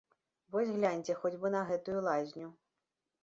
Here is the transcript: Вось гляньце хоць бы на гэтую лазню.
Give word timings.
Вось 0.53 0.71
гляньце 0.77 1.15
хоць 1.19 1.35
бы 1.43 1.47
на 1.55 1.61
гэтую 1.69 1.99
лазню. 2.09 2.47